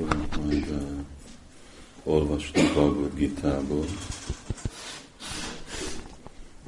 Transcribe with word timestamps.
fogunk 0.00 0.36
majd 0.36 0.68
uh, 0.70 2.12
olvasni 2.14 2.62
Gita-ból, 3.14 3.84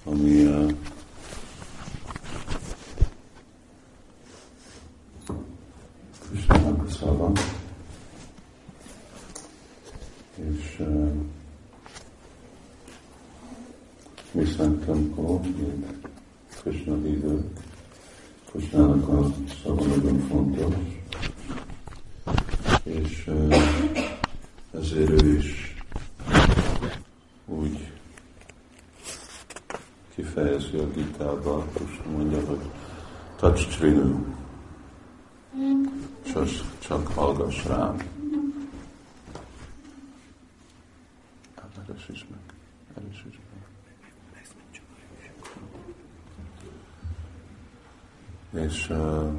ami 0.04 0.44
uh, 0.44 0.72
Krishnának 6.28 6.86
a 6.86 6.90
szava, 6.90 7.32
és 10.34 10.76
uh, 10.78 11.12
mi 14.32 14.44
szempontból, 14.44 15.40
mint 15.40 15.86
Krishna 16.62 16.96
hívők, 16.96 17.60
Krishnának 18.50 19.08
a 19.08 19.32
szava 19.62 19.84
nagyon 19.84 20.18
fontos, 20.18 20.74
és 22.82 23.30
ezért 24.74 25.22
ő 25.22 25.36
is 25.36 25.76
úgy 27.46 27.90
kifejezi 30.14 30.76
a 30.76 30.90
gitában, 30.90 31.68
és 31.84 32.00
mondja, 32.12 32.40
hogy 32.46 32.60
trinu, 33.52 34.24
csak, 36.32 36.48
csak 36.78 37.06
hallgass 37.06 37.66
rám. 37.66 37.96
Erősíts 41.88 42.26
meg, 42.30 42.40
erősíts 42.94 43.38
meg. 43.52 43.62
És 48.64 48.88
uh, 48.90 49.32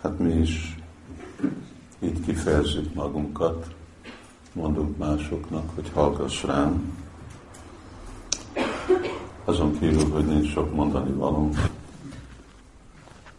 hát 0.00 0.18
mi 0.18 0.32
is 0.32 0.76
így 1.98 2.20
kifejezzük 2.20 2.94
magunkat, 2.94 3.74
mondunk 4.52 4.96
másoknak, 4.96 5.74
hogy 5.74 5.90
hallgass 5.90 6.42
rám. 6.42 7.03
Azon 9.44 9.78
kívül, 9.78 10.10
hogy 10.10 10.26
nincs 10.26 10.50
sok 10.50 10.74
mondani 10.74 11.12
valónk, 11.12 11.56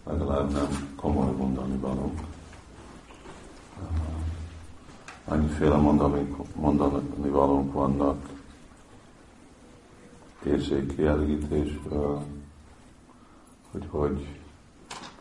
legalább 0.03 0.51
nem 0.51 0.93
komoly 0.95 1.31
mondani 1.31 1.77
valónk. 1.77 2.19
Annyiféle 5.25 5.75
mondani, 5.75 6.35
mondani 6.55 7.29
valónk 7.29 7.73
vannak 7.73 8.29
érzékkielégítésből, 10.43 12.23
hogy 13.71 13.87
hogy 13.89 14.27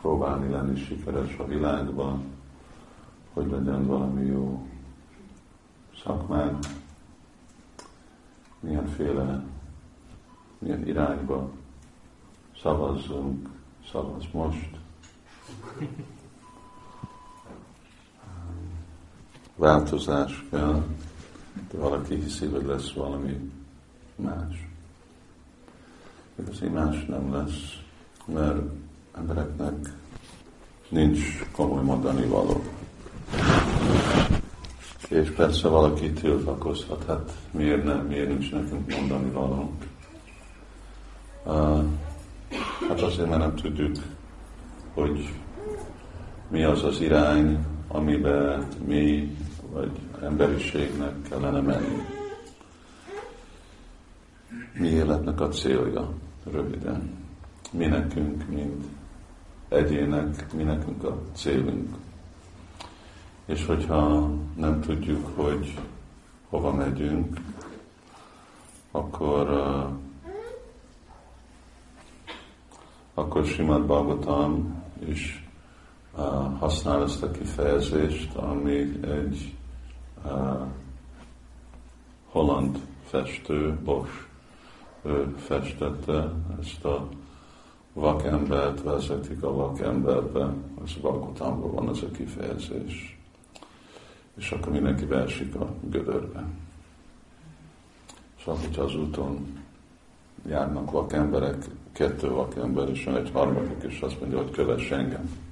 próbálni 0.00 0.50
lenni 0.50 0.78
sikeres 0.78 1.36
a 1.38 1.46
világban, 1.46 2.22
hogy 3.32 3.50
legyen 3.50 3.86
valami 3.86 4.26
jó 4.26 4.66
szakmán, 6.02 6.58
milyenféle, 8.60 9.44
milyen 10.58 10.86
irányba 10.86 11.50
szavazzunk, 12.62 13.48
szavaz 13.90 14.24
most. 14.32 14.70
Változás 19.56 20.46
kell, 20.50 20.82
de 21.70 21.78
valaki 21.78 22.14
hiszi, 22.14 22.46
hogy 22.46 22.64
lesz 22.64 22.92
valami 22.92 23.52
más. 24.16 24.68
Igazi 26.40 26.68
más 26.68 27.04
nem 27.04 27.32
lesz, 27.32 27.78
mert 28.26 28.62
embereknek 29.16 29.92
nincs 30.88 31.44
komoly 31.52 31.82
mondani 31.82 32.26
való. 32.26 32.62
És 35.08 35.30
persze 35.30 35.68
valaki 35.68 36.12
tiltakozhat, 36.12 37.04
hát 37.04 37.36
miért 37.50 37.84
nem, 37.84 38.06
miért 38.06 38.28
nincs 38.28 38.52
nekünk 38.52 38.90
mondani 38.98 39.30
való. 39.30 39.72
Hát 41.44 43.00
azért, 43.00 43.28
mert 43.28 43.40
nem 43.40 43.54
tudjuk, 43.54 43.96
hogy 44.94 45.32
mi 46.48 46.62
az 46.64 46.84
az 46.84 47.00
irány, 47.00 47.66
amiben 47.88 48.66
mi, 48.86 49.36
vagy 49.72 49.90
emberiségnek 50.22 51.22
kellene 51.28 51.60
menni. 51.60 52.02
Mi 54.72 54.88
életnek 54.88 55.40
a 55.40 55.48
célja, 55.48 56.12
röviden. 56.50 57.10
Mi 57.72 57.86
nekünk, 57.86 58.48
mint 58.48 58.84
egyének, 59.68 60.52
mi 60.52 60.62
nekünk 60.62 61.04
a 61.04 61.20
célunk. 61.32 61.96
És 63.46 63.66
hogyha 63.66 64.30
nem 64.56 64.80
tudjuk, 64.80 65.26
hogy 65.36 65.78
hova 66.48 66.72
megyünk, 66.72 67.40
akkor 68.90 69.50
uh, 69.50 70.02
akkor 73.14 73.44
Simad 73.44 73.82
Bhagavatam 73.82 74.82
is 75.06 75.48
uh, 76.16 76.58
használ 76.58 77.02
ezt 77.02 77.22
a 77.22 77.30
kifejezést, 77.30 78.34
ami 78.34 79.00
egy 79.02 79.54
uh, 80.24 80.66
holland 82.30 82.78
festő, 83.04 83.78
Bosch, 83.84 84.26
ő 85.02 85.34
festette 85.36 86.32
ezt 86.60 86.84
a 86.84 87.08
vakembert 87.92 88.82
vezetik 88.82 89.42
a 89.42 89.54
vakemberbe, 89.54 90.54
az 90.84 90.92
Balkotamban 91.00 91.74
van 91.74 91.88
az 91.88 92.02
a 92.02 92.10
kifejezés. 92.10 93.18
És 94.36 94.50
akkor 94.50 94.72
mindenki 94.72 95.04
versik 95.04 95.54
a 95.54 95.68
gödörbe. 95.90 96.44
Szóval, 98.44 98.60
hogyha 98.60 98.82
az 98.82 98.96
úton 98.96 99.63
járnak 100.48 100.90
vakemberek, 100.90 101.64
kettő 101.92 102.30
vakember, 102.30 102.88
és 102.88 103.04
van 103.04 103.16
egy 103.16 103.30
harmadik, 103.32 103.82
és 103.88 104.00
azt 104.00 104.20
mondja, 104.20 104.38
hogy 104.38 104.50
kövess 104.50 104.90
engem. 104.90 105.42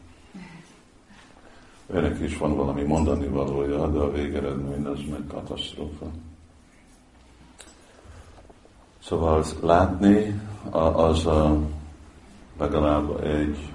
Őnek 1.87 2.21
is 2.21 2.39
van 2.39 2.57
valami 2.57 2.83
mondani 2.83 3.27
valója, 3.27 3.87
de 3.87 3.99
a 3.99 4.11
végeredmény 4.11 4.85
az 4.85 4.99
meg 5.11 5.21
katasztrófa. 5.29 6.07
Szóval 9.03 9.45
látni 9.61 10.41
az 10.93 11.27
a 11.27 11.59
legalább 12.59 13.25
egy 13.25 13.73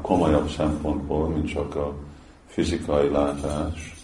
komolyabb 0.00 0.48
szempontból, 0.48 1.28
mint 1.28 1.48
csak 1.48 1.74
a 1.74 1.94
fizikai 2.46 3.08
látás, 3.08 3.94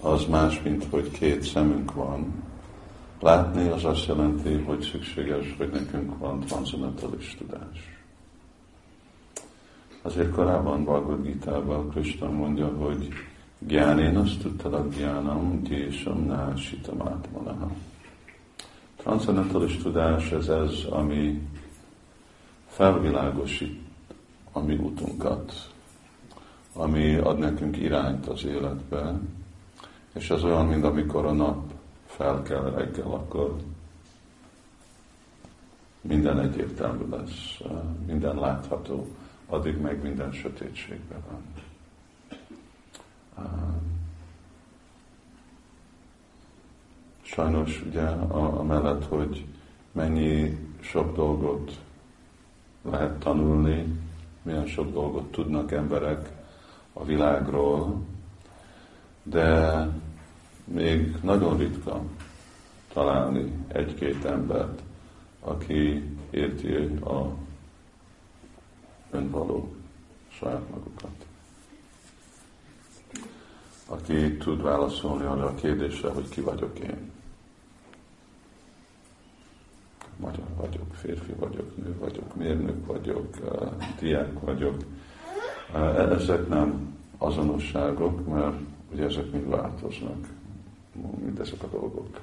az 0.00 0.24
más, 0.26 0.62
mint 0.62 0.86
hogy 0.90 1.10
két 1.10 1.42
szemünk 1.42 1.94
van. 1.94 2.42
Látni 3.24 3.68
az 3.68 3.84
azt 3.84 4.06
jelenti, 4.06 4.52
hogy 4.52 4.80
szükséges, 4.80 5.54
hogy 5.58 5.70
nekünk 5.70 6.18
van 6.18 6.40
transzendentalis 6.40 7.36
tudás. 7.38 8.02
Azért 10.02 10.30
korábban 10.30 10.84
Bhagavad 10.84 11.22
Gita-ban 11.22 11.90
Krishna 11.90 12.30
mondja, 12.30 12.66
hogy 12.66 13.08
Gyánén 13.58 14.16
azt 14.16 14.40
tudta 14.42 14.68
a 14.68 14.86
gyánam, 14.98 15.62
gyésam, 15.62 16.24
násitam 16.24 17.02
átmanaha. 17.02 17.70
Transzendentalis 18.96 19.76
tudás 19.76 20.30
ez 20.30 20.48
ez, 20.48 20.84
ami 20.90 21.48
felvilágosít 22.66 23.80
a 24.52 24.60
mi 24.60 24.74
utunkat, 24.74 25.70
ami 26.72 27.14
ad 27.14 27.38
nekünk 27.38 27.76
irányt 27.76 28.26
az 28.26 28.44
életbe, 28.44 29.20
és 30.14 30.30
ez 30.30 30.44
olyan, 30.44 30.66
mint 30.66 30.84
amikor 30.84 31.24
a 31.24 31.32
nap 31.32 31.73
fel 32.16 32.42
kell 32.42 32.70
reggel, 32.70 33.10
akkor 33.10 33.56
minden 36.00 36.40
egyértelmű 36.40 37.08
lesz, 37.08 37.60
minden 38.06 38.36
látható, 38.36 39.06
addig 39.46 39.80
meg 39.80 40.02
minden 40.02 40.32
sötétségben 40.32 41.22
van. 41.30 41.42
Sajnos 47.22 47.82
ugye 47.86 48.06
amellett, 48.28 49.04
hogy 49.04 49.46
mennyi 49.92 50.58
sok 50.80 51.14
dolgot 51.14 51.78
lehet 52.82 53.18
tanulni, 53.18 54.00
milyen 54.42 54.66
sok 54.66 54.92
dolgot 54.92 55.30
tudnak 55.30 55.72
emberek 55.72 56.32
a 56.92 57.04
világról, 57.04 58.02
de 59.22 59.88
még 60.64 61.16
nagyon 61.22 61.58
ritka 61.58 62.02
találni 62.92 63.52
egy-két 63.68 64.24
embert, 64.24 64.82
aki 65.40 66.02
érti 66.30 66.74
a 67.04 67.34
önvaló 69.10 69.74
saját 70.28 70.70
magukat. 70.70 71.26
Aki 73.86 74.36
tud 74.36 74.62
válaszolni 74.62 75.24
arra 75.24 75.46
a 75.46 75.54
kérdésre, 75.54 76.08
hogy 76.08 76.28
ki 76.28 76.40
vagyok 76.40 76.78
én. 76.78 77.12
magyar 80.16 80.46
vagyok, 80.56 80.94
férfi 80.94 81.32
vagyok, 81.32 81.76
nő 81.76 81.96
vagyok, 81.98 82.34
mérnök 82.36 82.86
vagyok, 82.86 83.26
diák 83.98 84.40
vagyok. 84.40 84.76
Ezek 86.10 86.48
nem 86.48 86.96
azonosságok, 87.18 88.26
mert 88.28 88.56
ugye 88.92 89.04
ezek 89.04 89.30
mind 89.30 89.48
változnak, 89.48 90.26
mind 90.94 91.40
ezek 91.40 91.62
a 91.62 91.66
dolgok 91.66 92.20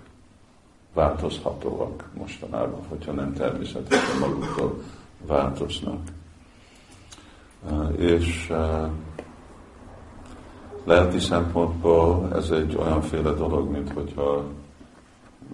változhatóak 0.93 2.09
mostanában, 2.13 2.85
hogyha 2.87 3.11
nem 3.11 3.33
természetesen 3.33 4.19
maguktól 4.19 4.83
változnak. 5.25 5.99
És 7.97 8.53
lelki 10.83 11.19
szempontból 11.19 12.29
ez 12.33 12.49
egy 12.49 12.75
olyanféle 12.75 13.31
dolog, 13.31 13.69
mint 13.69 13.91
hogyha 13.91 14.45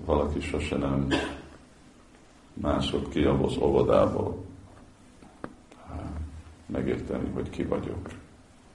valaki 0.06 0.40
sose 0.40 0.78
nem 0.78 1.08
mászott 2.54 3.10
ki 3.10 3.24
az 3.24 3.58
óvodából 3.58 4.46
megérteni, 6.66 7.30
hogy 7.34 7.50
ki 7.50 7.64
vagyok. 7.64 8.10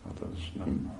Hát 0.04 0.22
ez 0.32 0.38
nem, 0.58 0.92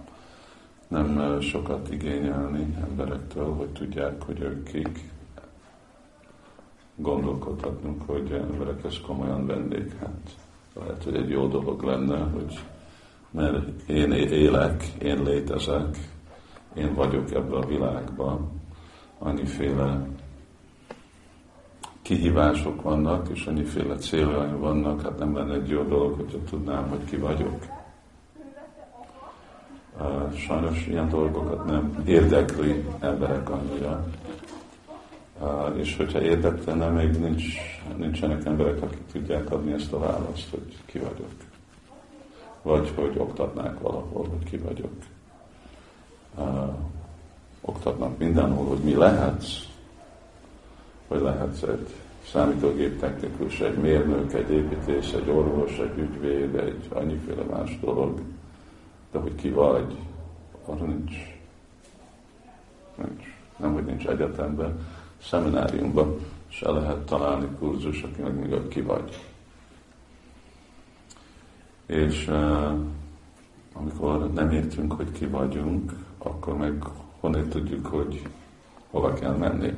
nem 0.93 1.41
sokat 1.41 1.91
igényelni 1.91 2.77
emberektől, 2.81 3.55
hogy 3.55 3.69
tudják, 3.69 4.23
hogy 4.23 4.41
ők 4.41 4.65
kik. 4.65 5.11
Gondolkodhatnunk, 6.97 8.03
hogy 8.07 8.33
emberek 8.33 8.85
ezt 8.85 9.01
komolyan 9.01 9.47
vennék. 9.47 9.99
Hát 9.99 10.37
lehet, 10.75 11.05
hogy 11.05 11.17
egy 11.17 11.29
jó 11.29 11.47
dolog 11.47 11.83
lenne, 11.83 12.19
hogy 12.19 12.59
mert 13.31 13.89
én 13.89 14.13
élek, 14.13 14.85
én 15.03 15.23
létezek, 15.23 15.99
én 16.75 16.95
vagyok 16.95 17.31
ebben 17.31 17.63
a 17.63 17.67
világban, 17.67 18.51
annyiféle 19.19 20.07
kihívások 22.03 22.83
vannak, 22.83 23.29
és 23.29 23.47
annyiféle 23.47 23.97
céljaim 23.97 24.59
vannak, 24.59 25.03
hát 25.03 25.19
nem 25.19 25.37
lenne 25.37 25.55
egy 25.55 25.69
jó 25.69 25.83
dolog, 25.83 26.15
hogyha 26.15 26.39
tudnám, 26.51 26.89
hogy 26.89 27.05
ki 27.05 27.17
vagyok. 27.17 27.82
Sajnos 30.37 30.87
ilyen 30.87 31.09
dolgokat 31.09 31.65
nem 31.65 32.03
érdekli 32.05 32.85
emberek 33.01 33.51
annyira. 33.51 34.07
És 35.75 35.97
hogyha 35.97 36.21
érdeklene, 36.21 36.89
még 36.89 37.21
nincs, 37.21 37.45
nincsenek 37.97 38.45
emberek, 38.45 38.83
akik 38.83 39.07
tudják 39.13 39.51
adni 39.51 39.73
ezt 39.73 39.93
a 39.93 39.99
választ, 39.99 40.51
hogy 40.51 40.77
ki 40.85 40.99
vagyok. 40.99 41.31
Vagy 42.63 42.93
hogy 42.95 43.15
oktatnák 43.17 43.81
valahol, 43.81 44.27
hogy 44.29 44.51
ki 44.51 44.57
vagyok. 44.57 44.93
Oktatnak 47.61 48.19
mindenhol, 48.19 48.67
hogy 48.67 48.79
mi 48.79 48.95
lehetsz, 48.95 49.67
hogy 51.09 51.21
lehetsz 51.21 51.63
egy 51.63 51.89
számítógép 52.33 53.01
technikus, 53.01 53.61
egy 53.61 53.77
mérnök, 53.77 54.33
egy 54.33 54.51
építész, 54.51 55.13
egy 55.13 55.29
orvos, 55.29 55.79
egy 55.79 55.99
ügyvéd, 55.99 56.55
egy 56.55 56.89
annyiféle 56.89 57.43
más 57.43 57.79
dolog, 57.81 58.21
de 59.13 59.19
hogy 59.19 59.35
ki 59.35 59.51
vagy, 59.51 59.97
arra 60.65 60.85
nincs, 60.85 61.15
nincs. 62.95 63.25
Nem, 63.57 63.73
hogy 63.73 63.85
nincs 63.85 64.07
egyetemben, 64.07 64.87
szemináriumban 65.23 66.19
se 66.49 66.71
lehet 66.71 67.07
találni 67.07 67.47
kurzus, 67.59 68.03
aki 68.03 68.23
meg 68.23 68.35
még 68.35 68.69
ki 68.69 68.81
vagy. 68.81 69.27
És 71.87 72.29
uh, 72.29 72.73
amikor 73.73 74.33
nem 74.33 74.51
értünk, 74.51 74.93
hogy 74.93 75.13
ki 75.13 75.27
vagyunk, 75.27 75.93
akkor 76.19 76.57
meg 76.57 76.83
honnan 77.21 77.49
tudjuk, 77.49 77.87
hogy 77.87 78.29
hova 78.91 79.13
kell 79.13 79.37
menni 79.37 79.75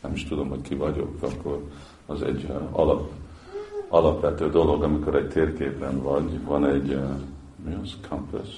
nem 0.00 0.12
is 0.12 0.24
tudom, 0.24 0.48
hogy 0.48 0.60
ki 0.60 0.74
vagyok, 0.74 1.22
akkor 1.22 1.70
az 2.06 2.22
egy 2.22 2.44
uh, 2.48 2.68
alap, 2.70 3.12
alapvető 3.90 4.50
dolog, 4.50 4.82
amikor 4.82 5.14
egy 5.14 5.28
térképen 5.28 6.02
vagy, 6.02 6.44
van 6.44 6.66
egy, 6.66 6.92
uh, 6.92 7.10
mi 7.64 7.76
az, 7.82 7.96
compass? 8.08 8.48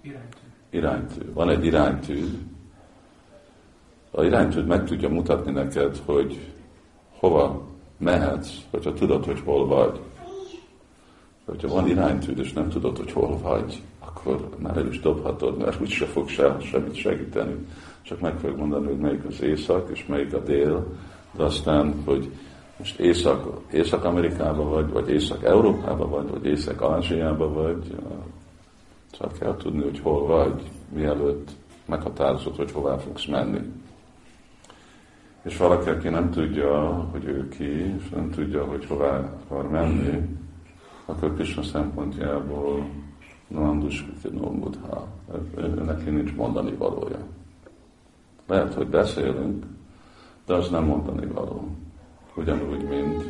Iránytű. 0.00 0.38
Iránytű. 0.70 1.32
Van 1.32 1.50
egy 1.50 1.64
iránytű. 1.64 2.24
A 4.10 4.24
iránytű 4.24 4.62
meg 4.62 4.84
tudja 4.84 5.08
mutatni 5.08 5.52
neked, 5.52 5.96
hogy 6.04 6.52
hova 7.18 7.62
mehetsz, 7.96 8.50
hogyha 8.70 8.92
tudod, 8.92 9.24
hogy 9.24 9.40
hol 9.40 9.66
vagy. 9.66 10.00
Hogyha 11.44 11.68
van 11.68 11.88
iránytűd, 11.88 12.38
és 12.38 12.52
nem 12.52 12.68
tudod, 12.68 12.96
hogy 12.96 13.12
hol 13.12 13.38
vagy, 13.38 13.82
akkor 13.98 14.48
már 14.58 14.76
el 14.76 14.86
is 14.86 15.00
dobhatod, 15.00 15.58
mert 15.58 15.80
úgyse 15.80 16.06
fog 16.06 16.28
se, 16.28 16.56
semmit 16.60 16.94
segíteni 16.94 17.66
csak 18.06 18.20
meg 18.20 18.38
fogjuk 18.38 18.58
mondani, 18.58 18.86
hogy 18.86 18.98
melyik 18.98 19.24
az 19.24 19.42
észak, 19.42 19.90
és 19.92 20.06
melyik 20.06 20.34
a 20.34 20.38
dél, 20.38 20.86
de 21.36 21.42
aztán, 21.42 21.94
hogy 22.04 22.30
most 22.78 22.98
észak, 22.98 23.60
Észak-Amerikában 23.72 24.70
vagy, 24.70 24.90
vagy 24.90 25.08
Észak-Európában 25.08 26.10
vagy, 26.10 26.30
vagy 26.30 26.46
Észak-Ázsiában 26.46 27.54
vagy, 27.54 27.96
csak 29.10 29.38
kell 29.38 29.56
tudni, 29.56 29.82
hogy 29.82 30.00
hol 30.00 30.26
vagy, 30.26 30.70
mielőtt 30.92 31.50
meghatározod, 31.86 32.56
hogy 32.56 32.72
hová 32.72 32.96
fogsz 32.96 33.26
menni. 33.26 33.60
És 35.42 35.56
valaki, 35.56 35.88
aki 35.88 36.08
nem 36.08 36.30
tudja, 36.30 36.92
hogy 37.12 37.24
ő 37.24 37.48
ki, 37.48 37.94
és 37.98 38.08
nem 38.08 38.30
tudja, 38.30 38.64
hogy 38.64 38.86
hová 38.86 39.18
akar 39.18 39.70
menni, 39.70 40.28
akkor 41.04 41.34
Krishna 41.34 41.62
szempontjából 41.62 42.86
Nandus 43.48 44.06
Mudha, 44.32 45.06
neki 45.84 46.10
nincs 46.10 46.34
mondani 46.34 46.72
valója. 46.72 47.18
Lehet, 48.46 48.74
hogy 48.74 48.86
beszélünk, 48.86 49.64
de 50.46 50.54
az 50.54 50.68
nem 50.68 50.84
mondani 50.84 51.26
való. 51.26 51.68
Ugyanúgy, 52.36 52.82
mint 52.82 53.24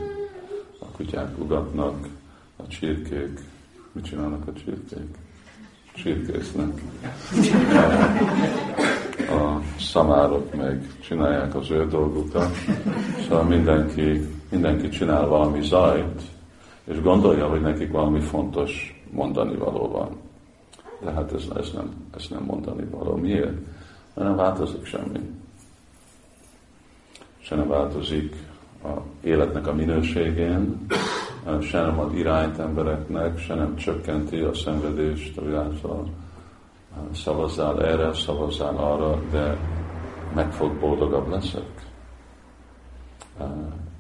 a 0.79 0.85
kutyák 0.85 1.39
ugatnak, 1.39 2.09
a 2.57 2.67
csirkék. 2.67 3.41
Mit 3.93 4.05
csinálnak 4.05 4.49
a 4.49 4.53
csirkék? 4.53 5.19
Csirkésznek. 5.95 6.83
A, 9.31 9.61
szamárok 9.79 10.55
meg 10.55 10.87
csinálják 11.01 11.55
az 11.55 11.71
ő 11.71 11.87
dolgukat. 11.87 12.57
Szóval 13.23 13.45
mindenki, 13.45 14.29
mindenki 14.51 14.89
csinál 14.89 15.27
valami 15.27 15.63
zajt, 15.63 16.23
és 16.85 17.01
gondolja, 17.01 17.49
hogy 17.49 17.61
nekik 17.61 17.91
valami 17.91 18.21
fontos 18.21 19.03
mondani 19.11 19.57
való 19.57 19.89
van. 19.89 20.17
De 21.01 21.11
hát 21.11 21.33
ez, 21.33 21.45
ez, 21.57 21.71
nem, 21.75 21.91
ez 22.17 22.27
nem 22.31 22.43
mondani 22.43 22.85
való. 22.91 23.17
Miért? 23.17 23.57
mert 24.17 24.29
nem 24.29 24.37
változik 24.37 24.85
semmi. 24.87 25.21
Se 27.39 27.55
nem 27.55 27.69
változik 27.69 28.37
a 28.87 29.03
életnek 29.21 29.67
a 29.67 29.75
minőségén, 29.75 30.87
se 31.61 31.81
nem 31.81 31.99
ad 31.99 32.15
irányt 32.15 32.59
embereknek, 32.59 33.39
se 33.39 33.55
nem 33.55 33.77
csökkenti 33.77 34.39
a 34.39 34.55
szenvedést, 34.55 35.39
hogy 35.39 35.55
által 35.55 36.09
szavazzál 37.15 37.85
erre, 37.85 38.15
szavazzál 38.15 38.77
arra, 38.77 39.21
de 39.31 39.59
meg 40.35 40.53
fog 40.53 40.79
boldogabb 40.79 41.29
leszek. 41.29 41.87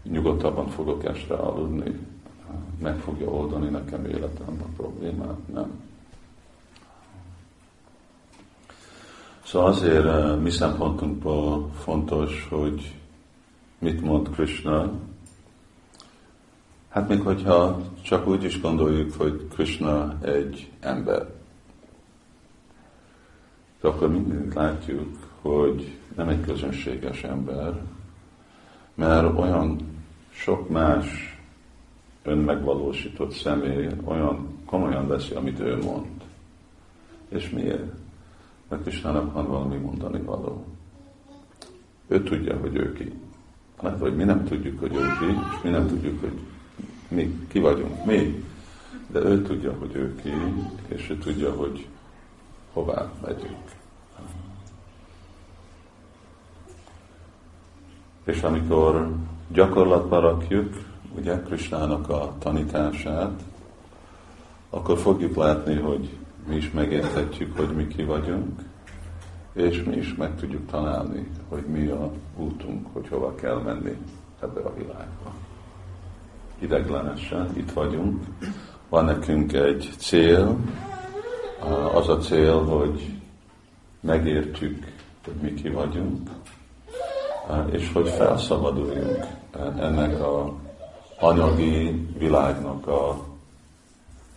Nyugodtabban 0.02 0.68
fogok 0.68 1.04
este 1.04 1.34
aludni, 1.34 1.98
meg 2.82 2.98
fogja 2.98 3.26
oldani 3.26 3.68
nekem 3.68 4.04
életem 4.04 4.62
a 4.62 4.68
problémát, 4.76 5.48
nem. 5.52 5.84
Szóval 9.44 9.68
azért 9.68 10.40
mi 10.42 10.50
szempontunkból 10.50 11.70
fontos, 11.74 12.46
hogy 12.50 12.94
mit 13.78 14.00
mond 14.00 14.30
Krishna. 14.30 14.92
Hát 16.88 17.08
még 17.08 17.20
hogyha 17.20 17.80
csak 18.02 18.26
úgy 18.26 18.44
is 18.44 18.60
gondoljuk, 18.60 19.12
hogy 19.12 19.46
Krishna 19.48 20.18
egy 20.22 20.70
ember, 20.80 21.26
de 23.80 23.88
akkor 23.88 24.10
mindig 24.10 24.54
látjuk, 24.54 25.16
hogy 25.40 25.98
nem 26.16 26.28
egy 26.28 26.40
közönséges 26.40 27.22
ember, 27.22 27.80
mert 28.94 29.38
olyan 29.38 29.80
sok 30.30 30.68
más 30.68 31.38
önmegvalósított 32.22 33.32
személy 33.32 33.88
olyan 34.04 34.58
komolyan 34.64 35.06
veszi, 35.08 35.34
amit 35.34 35.60
ő 35.60 35.76
mond. 35.76 36.06
És 37.28 37.50
miért? 37.50 37.92
mert 38.68 38.84
Kisnának 38.84 39.32
van 39.32 39.46
valami 39.46 39.76
mondani 39.76 40.20
való. 40.20 40.64
Ő 42.06 42.22
tudja, 42.22 42.56
hogy 42.56 42.74
ő 42.76 42.92
ki. 42.92 43.12
Lehet, 43.80 44.00
hogy 44.00 44.16
mi 44.16 44.24
nem 44.24 44.44
tudjuk, 44.44 44.80
hogy 44.80 44.94
ő 44.94 45.16
ki, 45.18 45.24
és 45.24 45.62
mi 45.62 45.70
nem 45.70 45.86
tudjuk, 45.86 46.20
hogy 46.20 46.38
mi 47.08 47.46
ki 47.48 47.58
vagyunk, 47.58 48.04
mi. 48.04 48.44
De 49.06 49.18
ő 49.18 49.42
tudja, 49.42 49.72
hogy 49.78 49.94
ő 49.94 50.14
ki, 50.22 50.32
és 50.88 51.10
ő 51.10 51.16
tudja, 51.16 51.52
hogy 51.52 51.86
hová 52.72 53.12
megyünk. 53.22 53.74
És 58.24 58.42
amikor 58.42 59.14
gyakorlatba 59.48 60.20
rakjuk, 60.20 60.74
ugye 61.16 61.42
Krisnának 61.42 62.08
a 62.08 62.34
tanítását, 62.38 63.42
akkor 64.70 64.98
fogjuk 64.98 65.36
látni, 65.36 65.74
hogy 65.74 66.10
mi 66.48 66.56
is 66.56 66.70
megérthetjük, 66.70 67.56
hogy 67.56 67.68
mi 67.68 67.86
ki 67.86 68.02
vagyunk, 68.02 68.60
és 69.56 69.82
mi 69.82 69.96
is 69.96 70.14
meg 70.14 70.36
tudjuk 70.36 70.66
találni, 70.70 71.30
hogy 71.48 71.64
mi 71.66 71.86
a 71.86 72.12
útunk, 72.36 72.86
hogy 72.92 73.08
hova 73.08 73.34
kell 73.34 73.60
menni 73.60 73.96
ebbe 74.42 74.60
a 74.60 74.74
világba. 74.74 75.32
Ideglenesen 76.58 77.56
itt 77.56 77.72
vagyunk, 77.72 78.24
van 78.88 79.04
nekünk 79.04 79.52
egy 79.52 79.90
cél, 79.98 80.56
az 81.94 82.08
a 82.08 82.18
cél, 82.18 82.64
hogy 82.64 83.12
megértjük, 84.00 84.92
hogy 85.24 85.34
mi 85.40 85.54
ki 85.54 85.68
vagyunk, 85.68 86.30
és 87.70 87.92
hogy 87.92 88.08
felszabaduljunk 88.08 89.26
ennek 89.78 90.20
a 90.20 90.54
anyagi 91.18 92.06
világnak 92.18 92.86
a 92.86 93.24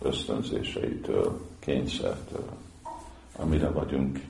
ösztönzéseitől, 0.02 1.40
kényszertől, 1.58 2.48
amire 3.36 3.70
vagyunk 3.70 4.20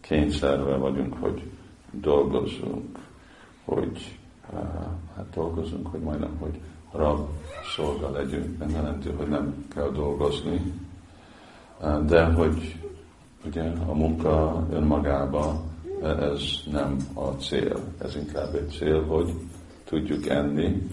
kényszerve 0.00 0.76
vagyunk, 0.76 1.14
hogy 1.20 1.42
dolgozzunk, 1.90 2.98
hogy 3.64 4.18
hát 5.16 5.30
dolgozunk, 5.34 5.86
hogy 5.86 6.00
majdnem, 6.00 6.36
hogy 6.38 6.60
rab 6.92 7.28
szolga 7.76 8.10
legyünk, 8.10 8.58
nem 8.58 8.70
jelenti, 8.70 9.08
hogy 9.08 9.28
nem 9.28 9.66
kell 9.74 9.90
dolgozni, 9.90 10.72
de 12.06 12.24
hogy 12.24 12.76
ugye 13.46 13.72
a 13.86 13.92
munka 13.94 14.66
önmagában 14.70 15.60
ez 16.02 16.42
nem 16.70 16.96
a 17.14 17.26
cél, 17.26 17.80
ez 17.98 18.16
inkább 18.16 18.54
egy 18.54 18.70
cél, 18.70 19.04
hogy 19.04 19.32
tudjuk 19.84 20.26
enni, 20.26 20.88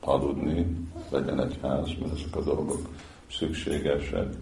aludni, 0.00 0.76
legyen 1.10 1.40
egy 1.40 1.58
ház, 1.62 1.88
mert 2.00 2.12
ezek 2.12 2.36
a 2.36 2.42
dolgok 2.42 2.88
szükségesek. 3.30 4.34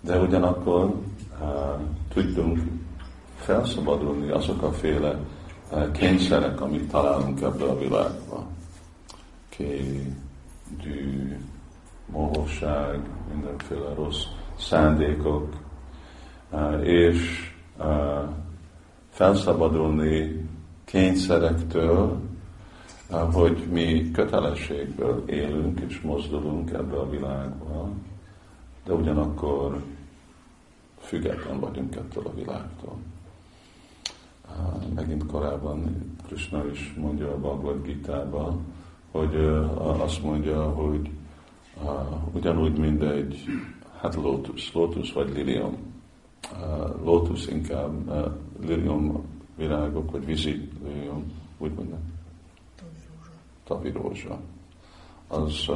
De 0.00 0.20
ugyanakkor 0.20 0.84
uh, 0.84 1.80
tudjunk 2.14 2.60
felszabadulni 3.42 4.30
azok 4.30 4.62
a 4.62 4.72
féle 4.72 5.18
uh, 5.70 5.90
kényszerek, 5.90 6.60
amit 6.60 6.90
találunk 6.90 7.40
ebbe 7.40 7.64
a 7.64 7.78
világban. 7.78 8.46
Ké, 9.48 10.12
dű, 10.82 11.38
mohóság, 12.06 13.00
mindenféle 13.32 13.94
rossz 13.94 14.24
szándékok, 14.58 15.56
uh, 16.50 16.86
és 16.86 17.52
uh, 17.78 18.28
felszabadulni 19.10 20.48
kényszerektől, 20.84 22.20
hogy 23.32 23.66
mi 23.70 24.10
kötelességből 24.10 25.22
élünk 25.26 25.80
és 25.80 26.00
mozdulunk 26.00 26.70
ebbe 26.70 26.96
a 26.96 27.10
világba, 27.10 27.88
de 28.84 28.92
ugyanakkor 28.92 29.82
független 31.00 31.60
vagyunk 31.60 31.96
ettől 31.96 32.26
a 32.26 32.34
világtól. 32.34 32.96
Megint 34.94 35.26
korábban 35.26 36.06
Krishna 36.26 36.66
is 36.66 36.94
mondja 36.98 37.30
a 37.30 37.38
Bhagavad 37.38 37.82
gita 37.82 38.58
hogy 39.10 39.34
azt 39.76 40.22
mondja, 40.22 40.62
hogy 40.62 41.10
ugyanúgy, 42.32 42.78
mint 42.78 43.02
egy 43.02 43.44
hát 44.00 44.14
lótusz, 44.14 44.72
lótusz 44.72 45.12
vagy 45.12 45.32
lilium. 45.34 45.76
Lótusz 47.04 47.46
inkább, 47.46 48.12
lilium 48.66 49.24
virágok, 49.56 50.10
vagy 50.10 50.24
vízi 50.24 50.68
lilium, 50.84 51.32
úgy 51.58 51.72
mondják 51.72 52.00
tavirózsa, 53.72 54.38
az 55.28 55.68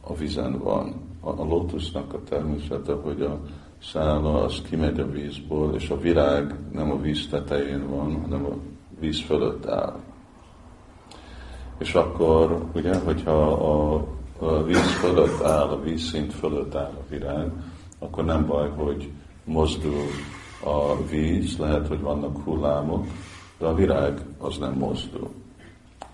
a 0.00 0.14
vizen 0.18 0.58
van. 0.58 0.94
A, 1.20 1.28
a 1.28 1.44
lótusznak 1.44 2.12
a 2.12 2.22
természete, 2.22 2.92
hogy 2.92 3.22
a 3.22 3.40
szála 3.82 4.42
az 4.42 4.62
kimegy 4.68 5.00
a 5.00 5.10
vízból, 5.10 5.74
és 5.74 5.90
a 5.90 6.00
virág 6.00 6.54
nem 6.72 6.90
a 6.90 7.00
víz 7.00 7.28
tetején 7.28 7.88
van, 7.88 8.20
hanem 8.20 8.44
a 8.44 8.54
víz 9.00 9.20
fölött 9.20 9.66
áll. 9.66 10.00
És 11.78 11.94
akkor, 11.94 12.64
ugye, 12.74 12.98
hogyha 12.98 13.52
a, 13.52 14.04
a 14.38 14.62
víz 14.62 14.92
fölött 14.92 15.42
áll, 15.42 15.68
a 15.68 15.80
vízszint 15.80 16.32
fölött 16.32 16.74
áll 16.74 16.92
a 16.94 17.04
virág, 17.08 17.52
akkor 17.98 18.24
nem 18.24 18.46
baj, 18.46 18.68
hogy 18.68 19.10
mozdul 19.44 20.04
a 20.64 21.04
víz, 21.06 21.56
lehet, 21.56 21.88
hogy 21.88 22.00
vannak 22.00 22.44
hullámok, 22.44 23.06
de 23.58 23.66
a 23.66 23.74
virág 23.74 24.20
az 24.38 24.58
nem 24.58 24.72
mozdul 24.72 25.30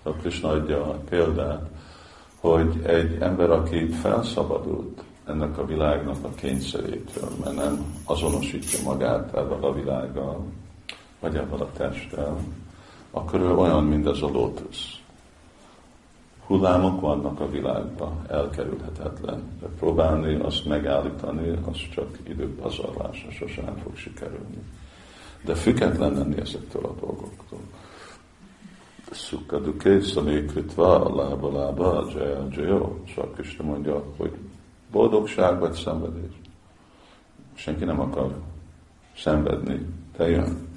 a 0.03 0.09
Krishna 0.09 0.49
adja 0.49 0.85
a 0.85 0.99
példát, 1.09 1.69
hogy 2.39 2.81
egy 2.83 3.17
ember, 3.21 3.49
aki 3.49 3.87
felszabadult 3.87 5.03
ennek 5.27 5.57
a 5.57 5.65
világnak 5.65 6.17
a 6.21 6.29
kényszerétől, 6.35 7.29
mert 7.43 7.55
nem 7.55 7.95
azonosítja 8.05 8.79
magát 8.83 9.35
ebben 9.35 9.63
a 9.63 9.73
világgal, 9.73 10.45
vagy 11.19 11.35
ebben 11.35 11.59
a 11.59 11.71
testtel, 11.71 12.37
akkor 13.11 13.39
ő 13.39 13.55
olyan, 13.55 13.83
mint 13.83 14.07
ez 14.07 14.21
a 14.21 14.27
lótusz. 14.27 14.99
Hullámok 16.45 17.01
vannak 17.01 17.39
a 17.39 17.49
világban, 17.49 18.25
elkerülhetetlen. 18.29 19.43
De 19.61 19.67
próbálni 19.79 20.35
azt 20.35 20.65
megállítani, 20.65 21.59
az 21.65 21.77
csak 21.93 22.17
időpazarlás, 22.27 23.27
sosem 23.29 23.77
fog 23.83 23.95
sikerülni. 23.95 24.63
De 25.45 25.55
független 25.55 26.13
lenni 26.13 26.39
ezektől 26.39 26.83
a 26.83 26.95
dolgoktól. 26.99 27.59
Sukha 29.11 29.59
duké 29.59 29.99
szamékritva, 29.99 31.15
lába 31.15 31.51
lába, 31.51 32.07
jaya 32.13 32.47
jaya. 32.51 32.89
Csak 33.15 33.33
Krishna 33.33 33.65
mondja, 33.65 34.03
hogy 34.17 34.33
boldogság 34.91 35.59
vagy 35.59 35.73
szenvedés. 35.73 36.41
Senki 37.53 37.83
nem 37.83 37.99
akar 37.99 38.35
szenvedni, 39.17 39.85
te 40.15 40.29
jön. 40.29 40.67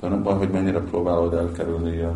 De 0.00 0.08
nem 0.08 0.22
baj, 0.22 0.36
hogy 0.36 0.50
mennyire 0.50 0.80
próbálod 0.80 1.34
elkerülni 1.34 2.06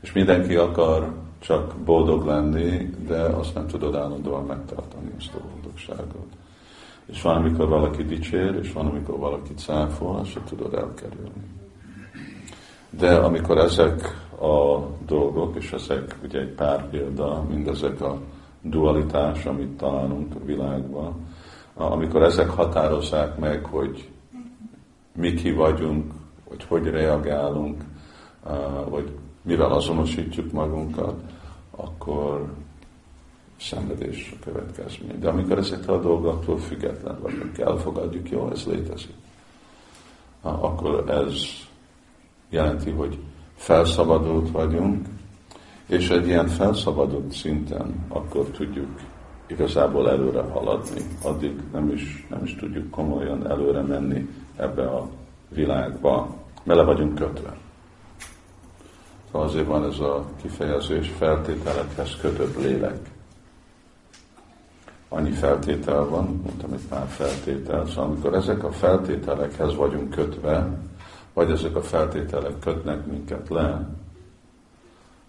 És 0.00 0.12
mindenki 0.12 0.54
akar 0.54 1.12
csak 1.38 1.76
boldog 1.76 2.26
lenni, 2.26 2.90
de 3.06 3.20
azt 3.20 3.54
nem 3.54 3.66
tudod 3.66 3.94
állandóan 3.94 4.44
megtartani 4.44 5.10
ezt 5.18 5.34
a 5.34 5.40
boldogságot. 5.52 6.26
És 7.06 7.22
van, 7.22 7.36
amikor 7.36 7.68
valaki 7.68 8.04
dicsér, 8.04 8.54
és 8.54 8.72
van, 8.72 8.86
amikor 8.86 9.18
valaki 9.18 9.54
cáfol, 9.54 10.16
azt 10.16 10.30
se 10.30 10.40
tudod 10.48 10.74
elkerülni. 10.74 11.56
De 12.90 13.14
amikor 13.14 13.58
ezek 13.58 14.26
a 14.40 14.86
dolgok, 15.06 15.56
és 15.56 15.72
ezek 15.72 16.16
ugye 16.24 16.40
egy 16.40 16.54
pár 16.54 16.90
példa, 16.90 17.44
mindezek 17.48 18.00
a 18.00 18.20
dualitás, 18.62 19.44
amit 19.46 19.76
találunk 19.76 20.34
a 20.34 20.44
világban, 20.44 21.26
amikor 21.74 22.22
ezek 22.22 22.48
határozzák 22.48 23.38
meg, 23.38 23.64
hogy 23.64 24.10
mi 25.14 25.34
ki 25.34 25.52
vagyunk, 25.52 26.12
vagy 26.48 26.64
hogy 26.64 26.86
reagálunk, 26.86 27.84
vagy 28.88 29.10
mivel 29.42 29.72
azonosítjuk 29.72 30.52
magunkat, 30.52 31.20
akkor 31.70 32.52
szenvedés 33.60 34.34
a 34.36 34.44
következmény. 34.44 35.18
De 35.18 35.28
amikor 35.28 35.58
ezek 35.58 35.88
a 35.88 36.00
dolgoktól 36.00 36.58
független 36.58 37.18
vagyunk, 37.20 37.58
elfogadjuk, 37.58 38.30
jó, 38.30 38.50
ez 38.50 38.66
létezik, 38.66 39.14
akkor 40.42 41.10
ez 41.10 41.34
jelenti, 42.48 42.90
hogy 42.90 43.18
felszabadult 43.54 44.50
vagyunk, 44.50 45.06
és 45.88 46.10
egy 46.10 46.26
ilyen 46.26 46.48
felszabadult 46.48 47.32
szinten 47.32 48.04
akkor 48.08 48.44
tudjuk 48.44 49.00
igazából 49.46 50.10
előre 50.10 50.42
haladni. 50.42 51.00
Addig 51.22 51.60
nem 51.72 51.90
is, 51.90 52.26
nem 52.30 52.44
is 52.44 52.54
tudjuk 52.54 52.90
komolyan 52.90 53.50
előre 53.50 53.80
menni 53.80 54.28
ebbe 54.56 54.86
a 54.86 55.08
világba, 55.48 56.34
mert 56.62 56.78
le 56.78 56.84
vagyunk 56.84 57.14
kötve. 57.14 57.56
Szóval 59.30 59.48
azért 59.48 59.66
van 59.66 59.84
ez 59.84 59.98
a 59.98 60.24
kifejezés 60.42 61.08
feltételekhez 61.08 62.16
kötött 62.20 62.62
lélek. 62.62 62.98
Annyi 65.08 65.30
feltétel 65.30 66.04
van, 66.04 66.40
mondtam 66.42 66.72
egy 66.72 66.86
pár 66.88 67.06
feltétel, 67.06 67.86
szóval 67.86 68.04
amikor 68.04 68.34
ezek 68.34 68.64
a 68.64 68.72
feltételekhez 68.72 69.74
vagyunk 69.74 70.10
kötve, 70.10 70.78
vagy 71.32 71.50
ezek 71.50 71.76
a 71.76 71.82
feltételek 71.82 72.58
kötnek 72.58 73.06
minket 73.06 73.48
le, 73.48 73.88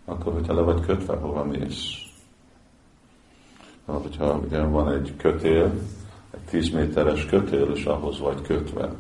akkor 0.10 0.34
hogyha 0.34 0.54
le 0.54 0.62
vagy 0.62 0.82
kötve, 0.86 1.16
hova 1.16 1.44
mész? 1.44 1.84
Hogyha 3.86 4.40
ugye 4.46 4.62
van 4.62 4.92
egy 4.92 5.16
kötél, 5.18 5.72
egy 6.32 6.40
tíz 6.50 6.70
méteres 6.70 7.26
kötél, 7.26 7.72
és 7.74 7.86
ahhoz 7.86 8.20
vagy 8.20 8.42
kötve, 8.42 8.92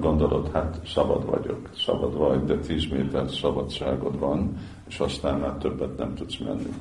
gondolod, 0.00 0.50
hát 0.52 0.80
szabad 0.86 1.26
vagyok, 1.26 1.68
szabad 1.76 2.16
vagy, 2.16 2.44
de 2.44 2.56
tíz 2.56 2.86
méter 2.86 3.30
szabadságod 3.30 4.18
van, 4.18 4.56
és 4.88 5.00
aztán 5.00 5.38
már 5.38 5.52
többet 5.52 5.96
nem 5.96 6.14
tudsz 6.14 6.38
menni. 6.38 6.72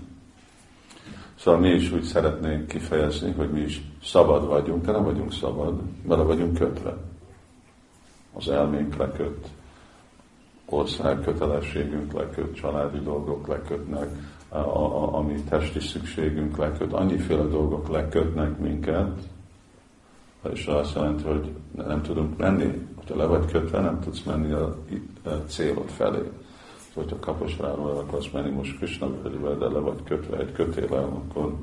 Szóval 1.35 1.59
mi 1.59 1.69
is 1.69 1.91
úgy 1.91 2.03
szeretnénk 2.03 2.67
kifejezni, 2.67 3.31
hogy 3.31 3.49
mi 3.49 3.59
is 3.59 3.81
szabad 4.03 4.47
vagyunk, 4.47 4.85
de 4.85 4.91
nem 4.91 5.03
vagyunk 5.03 5.33
szabad, 5.33 5.81
bele 6.07 6.23
vagyunk 6.23 6.53
kötve 6.53 6.97
az 8.33 8.49
elménk 8.49 8.95
leköt, 8.95 9.47
ország 10.69 11.21
kötelességünk 11.21 12.13
leköt, 12.13 12.55
családi 12.55 12.99
dolgok 12.99 13.47
lekötnek, 13.47 14.09
a, 14.49 14.57
a, 14.57 15.15
a 15.15 15.21
mi 15.21 15.43
testi 15.49 15.79
szükségünk 15.79 16.57
leköt, 16.57 16.93
annyiféle 16.93 17.43
dolgok 17.43 17.89
lekötnek 17.89 18.59
minket, 18.59 19.19
és 20.53 20.65
azt 20.65 20.95
jelenti, 20.95 21.23
hogy 21.23 21.51
nem 21.75 22.01
tudunk 22.01 22.37
menni. 22.37 22.87
Ha 23.07 23.15
le 23.15 23.25
vagy 23.25 23.51
kötve, 23.51 23.79
nem 23.79 23.99
tudsz 23.99 24.23
menni 24.23 24.51
a, 24.51 24.75
a 25.23 25.29
célod 25.29 25.89
felé. 25.89 26.31
hogyha 26.93 27.19
Kaposváról 27.19 27.89
akarsz 27.89 28.31
menni 28.31 28.49
most 28.49 28.77
Krishna 28.77 29.21
völgybe, 29.21 29.53
de 29.53 29.65
le 29.65 29.79
vagy 29.79 30.03
kötve 30.03 30.37
egy 30.37 30.51
kötélel, 30.51 31.03
akkor 31.03 31.53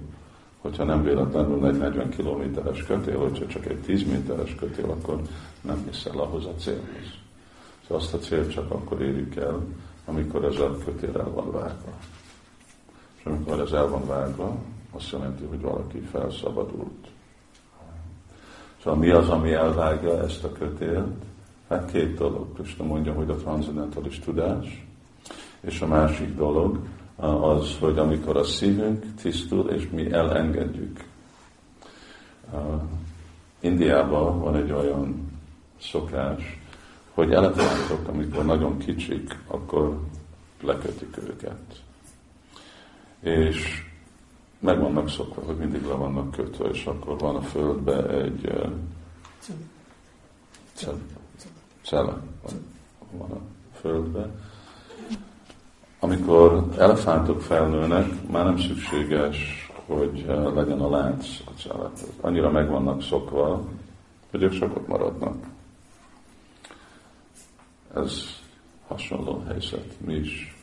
hogyha 0.59 0.85
nem 0.85 1.03
véletlenül 1.03 1.67
egy 1.67 1.79
40 1.79 2.09
kilométeres 2.11 2.83
kötél, 2.83 3.19
hogyha 3.19 3.47
csak 3.47 3.67
egy 3.67 3.79
10 3.79 4.07
méteres 4.07 4.55
kötél, 4.55 4.91
akkor 4.91 5.21
nem 5.61 5.85
viszel 5.87 6.19
ahhoz 6.19 6.47
a 6.47 6.55
célhoz. 6.59 7.26
Szóval 7.87 8.03
azt 8.03 8.15
a 8.15 8.19
célt 8.19 8.53
csak 8.53 8.71
akkor 8.71 9.03
érjük 9.03 9.37
el, 9.37 9.61
amikor 10.05 10.45
a 10.45 10.79
kötél 10.79 11.19
el 11.19 11.31
van 11.31 11.51
vágva. 11.51 11.93
És 13.19 13.25
amikor 13.25 13.61
ez 13.61 13.73
el 13.73 13.89
van 13.89 14.07
vágva, 14.07 14.57
azt 14.91 15.11
jelenti, 15.11 15.45
hogy 15.45 15.61
valaki 15.61 15.99
felszabadult. 15.99 17.07
Szóval 18.83 18.99
mi 18.99 19.11
az, 19.11 19.29
ami 19.29 19.53
elvágja 19.53 20.23
ezt 20.23 20.45
a 20.45 20.53
kötélt? 20.53 21.25
Hát 21.69 21.91
két 21.91 22.15
dolog. 22.15 22.55
Krishna 22.55 22.85
mondja, 22.85 23.13
hogy 23.13 23.31
a 23.31 23.37
transzendentális 23.37 24.19
tudás, 24.19 24.87
és 25.61 25.81
a 25.81 25.87
másik 25.87 26.37
dolog 26.37 26.79
az, 27.17 27.77
hogy 27.81 27.99
amikor 27.99 28.37
a 28.37 28.45
szívünk 28.45 29.15
tisztul, 29.15 29.71
és 29.71 29.89
mi 29.91 30.13
elengedjük. 30.13 31.05
Indiában 33.61 34.41
van 34.41 34.57
egy 34.57 34.73
olyan 34.73 35.31
szokás, 35.81 36.61
hogy 37.17 37.33
elefántok, 37.33 38.09
amikor 38.09 38.45
nagyon 38.45 38.79
kicsik, 38.79 39.39
akkor 39.47 39.99
lekötik 40.63 41.17
őket. 41.29 41.83
És 43.21 43.83
meg 44.59 44.81
vannak 44.81 45.09
szokva, 45.09 45.43
hogy 45.43 45.57
mindig 45.57 45.85
le 45.87 45.95
vannak 45.95 46.31
kötve, 46.31 46.69
és 46.69 46.87
akkor 46.87 47.19
van 47.19 47.37
a 47.37 47.41
földbe 47.41 48.09
egy 48.09 48.53
cele, 51.83 52.17
van, 52.43 52.67
van 53.11 53.31
a 53.31 53.41
földbe. 53.81 54.31
Amikor 55.99 56.69
elefántok 56.79 57.41
felnőnek, 57.41 58.29
már 58.31 58.45
nem 58.45 58.59
szükséges, 58.59 59.71
hogy 59.87 60.25
legyen 60.55 60.81
a 60.81 60.91
lánc 60.91 61.27
a 61.45 61.51
cele. 61.61 61.91
Annyira 62.21 62.51
meg 62.51 62.69
vannak 62.69 63.03
szokva, 63.03 63.65
hogy 64.31 64.43
ők 64.43 64.59
csak 64.59 64.87
maradnak. 64.87 65.55
Ez 67.97 68.41
hasonló 68.87 69.43
helyzet. 69.47 69.95
Mi 70.05 70.15
is 70.15 70.57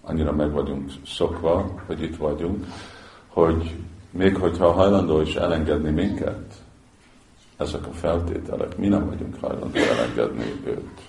annyira 0.00 0.32
meg 0.32 0.52
vagyunk 0.52 0.90
szokva, 1.06 1.82
hogy 1.86 2.02
itt 2.02 2.16
vagyunk, 2.16 2.66
hogy 3.26 3.76
még 4.10 4.36
hogyha 4.36 4.72
hajlandó 4.72 5.20
is 5.20 5.34
elengedni 5.34 5.90
minket, 5.90 6.54
ezek 7.56 7.86
a 7.86 7.92
feltételek, 7.92 8.76
mi 8.76 8.88
nem 8.88 9.06
vagyunk 9.06 9.36
hajlandó 9.40 9.78
elengedni 9.78 10.44
őt. 10.64 11.00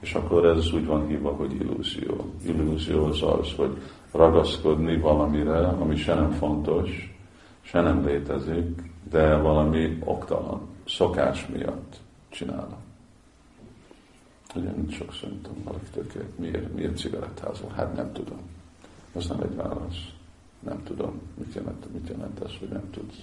És 0.00 0.14
akkor 0.14 0.46
ez 0.46 0.72
úgy 0.72 0.86
van 0.86 1.06
hívva, 1.06 1.30
hogy 1.30 1.52
illúzió. 1.52 2.32
Illúzió 2.46 3.04
az 3.04 3.22
az, 3.22 3.52
hogy 3.56 3.82
ragaszkodni 4.12 4.98
valamire, 4.98 5.66
ami 5.66 5.96
se 5.96 6.14
nem 6.14 6.30
fontos, 6.30 7.16
se 7.60 7.80
nem 7.80 8.04
létezik, 8.06 8.82
de 9.10 9.36
valami 9.36 9.98
oktalan, 10.04 10.60
szokás 10.86 11.46
miatt 11.46 11.96
csinálnak. 12.28 12.87
Ugye 14.54 14.70
nincs 14.70 14.94
sok 14.94 15.12
szerintem 15.12 15.52
valaki 15.64 15.84
tökélet. 15.92 16.38
Miért, 16.38 16.74
miért 16.74 16.98
cigarettázol? 16.98 17.70
Hát 17.70 17.94
nem 17.94 18.12
tudom. 18.12 18.38
Az 19.12 19.26
nem 19.26 19.40
egy 19.40 19.56
válasz. 19.56 20.12
Nem 20.60 20.82
tudom. 20.82 21.20
Mit 21.34 21.54
jelent, 21.54 21.92
mit 21.92 22.08
jelent 22.08 22.40
ez, 22.40 22.50
hogy 22.58 22.68
nem 22.68 22.90
tudsz? 22.90 23.16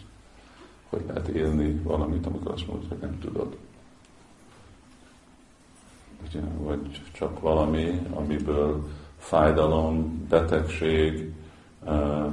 Hogy 0.89 1.03
lehet 1.07 1.27
élni 1.27 1.73
valamit, 1.83 2.25
amikor 2.25 2.51
azt 2.51 2.67
mondod, 2.67 2.89
hogy 2.89 2.97
nem 2.97 3.19
tudod. 3.19 3.57
Ugye, 6.27 6.41
vagy 6.57 7.01
csak 7.11 7.39
valami, 7.39 8.01
amiből 8.13 8.87
fájdalom, 9.17 10.25
betegség, 10.29 11.33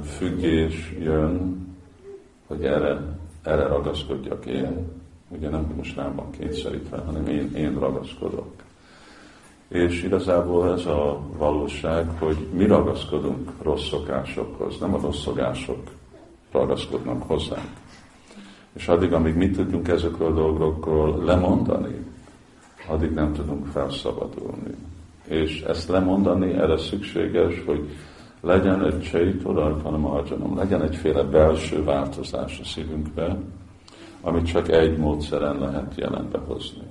függés 0.03 0.95
jön, 0.99 1.67
hogy 2.47 2.65
erre, 2.65 3.17
erre 3.43 3.67
ragaszkodjak 3.67 4.45
én. 4.45 4.91
Ugye 5.29 5.49
nem 5.49 5.73
most 5.75 5.95
rám 5.95 6.15
van 6.15 6.31
kényszerítve, 6.31 6.97
hanem 6.97 7.27
én, 7.27 7.55
én 7.55 7.79
ragaszkodok. 7.79 8.63
És 9.73 10.03
igazából 10.03 10.73
ez 10.73 10.85
a 10.85 11.19
valóság, 11.37 12.09
hogy 12.19 12.37
mi 12.51 12.65
ragaszkodunk 12.65 13.51
rossz 13.61 13.87
szokásokhoz, 13.87 14.79
nem 14.79 14.93
a 14.93 14.99
rossz 15.01 15.21
szokások 15.21 15.79
ragaszkodnak 16.51 17.23
hozzánk. 17.23 17.69
És 18.73 18.87
addig, 18.87 19.13
amíg 19.13 19.35
mi 19.35 19.49
tudjunk 19.49 19.87
ezekről 19.87 20.27
a 20.27 20.33
dolgokról 20.33 21.23
lemondani, 21.23 22.05
addig 22.87 23.11
nem 23.11 23.33
tudunk 23.33 23.65
felszabadulni. 23.65 24.75
És 25.27 25.61
ezt 25.61 25.89
lemondani, 25.89 26.53
erre 26.53 26.77
szükséges, 26.77 27.63
hogy 27.65 27.89
legyen 28.41 28.85
egy 28.85 29.01
cseitoraj, 29.01 29.73
hanem 29.83 30.05
arjanum, 30.05 30.57
legyen 30.57 30.81
egyféle 30.81 31.23
belső 31.23 31.83
változás 31.83 32.59
a 32.59 32.65
szívünkbe, 32.65 33.37
amit 34.21 34.45
csak 34.45 34.69
egy 34.69 34.97
módszeren 34.97 35.59
lehet 35.59 35.93
jelenbe 35.95 36.39
hozni. 36.47 36.83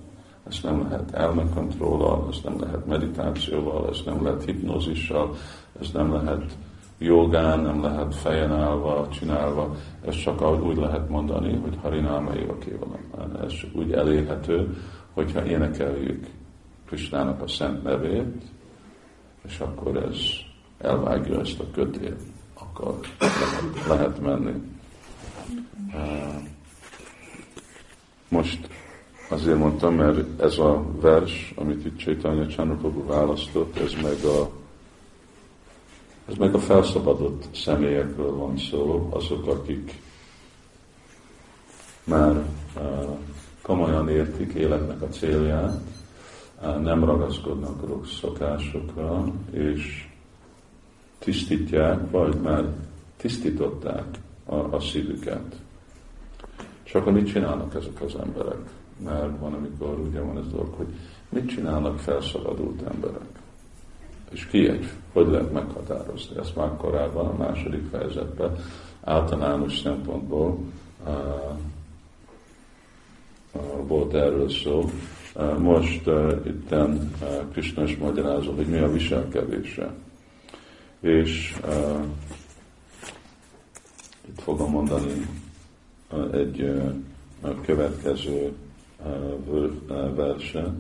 Ezt 0.53 0.63
nem 0.63 0.83
lehet 0.83 1.13
elmekontrollal, 1.13 2.29
ezt 2.31 2.45
nem 2.45 2.61
lehet 2.61 2.87
meditációval, 2.87 3.89
ezt 3.89 4.05
nem 4.05 4.25
lehet 4.25 4.45
hipnózissal, 4.45 5.35
ezt 5.81 5.93
nem 5.93 6.13
lehet 6.13 6.57
jogán, 6.99 7.61
nem 7.61 7.83
lehet 7.83 8.15
fejen 8.15 8.53
állva, 8.53 9.09
csinálva. 9.09 9.77
Ez 10.05 10.15
csak 10.15 10.63
úgy 10.63 10.77
lehet 10.77 11.09
mondani, 11.09 11.57
hogy 11.57 11.79
Harináma 11.83 12.35
Éva 12.35 12.59
Kévalam. 12.59 13.01
Ez 13.43 13.53
úgy 13.73 13.93
elérhető, 13.93 14.77
hogyha 15.13 15.47
énekeljük 15.47 16.27
Krisnának 16.87 17.43
a 17.43 17.49
szent 17.49 17.83
nevét, 17.83 18.43
és 19.47 19.59
akkor 19.59 19.97
ez 19.97 20.19
elvágja 20.79 21.41
ezt 21.41 21.61
a 21.61 21.71
kötét, 21.73 22.21
akkor 22.55 23.01
lehet 23.89 24.21
menni. 24.21 24.53
Most 28.29 28.69
Azért 29.33 29.59
mondtam, 29.59 29.95
mert 29.95 30.41
ez 30.41 30.59
a 30.59 30.85
vers, 31.01 31.53
amit 31.57 31.85
itt 31.85 31.97
Csaitanya 31.97 32.47
Csánokobu 32.47 33.07
választott, 33.07 33.77
ez 33.77 33.93
meg 34.03 34.25
a 34.25 34.51
ez 36.29 36.35
meg 36.35 36.55
a 36.55 36.59
felszabadott 36.59 37.45
személyekről 37.55 38.37
van 38.37 38.59
szó, 38.59 39.09
azok, 39.13 39.47
akik 39.47 40.03
már 42.05 42.47
uh, 42.77 43.17
komolyan 43.63 44.09
értik 44.09 44.53
életnek 44.53 45.03
a 45.03 45.09
célját, 45.09 45.81
nem 46.83 47.05
ragaszkodnak 47.05 47.87
rossz 47.87 48.19
szokásokra, 48.21 49.33
és 49.51 50.09
tisztítják, 51.19 52.11
vagy 52.11 52.35
már 52.35 52.65
tisztították 53.17 54.07
a, 54.45 54.55
a 54.55 54.81
szívüket. 54.81 55.57
Csak 56.83 57.07
amit 57.07 57.33
csinálnak 57.33 57.75
ezek 57.75 58.01
az 58.03 58.15
emberek? 58.23 58.81
Mert 59.05 59.39
van, 59.39 59.53
amikor 59.53 59.99
ugye 59.99 60.21
van 60.21 60.39
ez 60.39 60.49
dolog, 60.49 60.75
hogy 60.77 60.87
mit 61.29 61.49
csinálnak 61.49 61.99
felszabadult 61.99 62.83
emberek. 62.83 63.41
És 64.31 64.47
ki 64.47 64.69
egy, 64.69 64.91
hogy 65.13 65.27
lehet 65.27 65.53
meghatározni. 65.53 66.37
Ezt 66.39 66.57
már 66.57 66.77
korábban 66.77 67.27
a 67.27 67.37
második 67.37 67.89
fejezetben 67.91 68.57
általános 69.01 69.79
szempontból 69.79 70.59
uh, 71.07 71.13
uh, 73.53 73.87
volt 73.87 74.15
erről 74.15 74.49
szó. 74.49 74.91
Uh, 75.35 75.59
most 75.59 76.07
uh, 76.07 76.41
itten 76.47 77.11
uh, 77.21 77.51
Krishna 77.53 77.83
is 77.83 77.97
magyarázol, 77.97 78.55
hogy 78.55 78.67
mi 78.67 78.79
a 78.79 78.93
viselkedése. 78.93 79.95
És 81.01 81.57
uh, 81.65 82.05
itt 84.29 84.41
fogom 84.41 84.71
mondani 84.71 85.27
egy 86.33 86.73
következő 87.65 88.53
verset. 90.15 90.71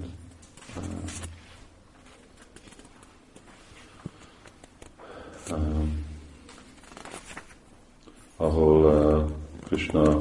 ahol 8.36 9.24
Krishna, 9.64 10.18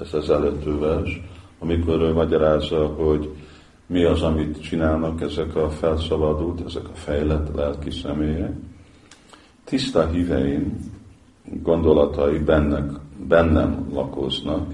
ez 0.00 0.14
az 0.14 0.30
előttő 0.30 0.78
vers, 0.78 1.20
amikor 1.58 2.00
ő 2.00 2.12
magyarázza, 2.12 2.86
hogy 2.86 3.34
mi 3.86 4.04
az, 4.04 4.22
amit 4.22 4.62
csinálnak 4.62 5.20
ezek 5.20 5.56
a 5.56 5.70
felszabadult, 5.70 6.60
ezek 6.66 6.88
a 6.88 6.94
fejlett 6.94 7.54
lelki 7.54 7.90
személyek. 7.90 8.52
Tiszta 9.64 10.06
híveim 10.06 10.78
gondolatai 11.62 12.38
bennek, 12.38 12.90
bennem 13.28 13.90
lakoznak, 13.92 14.70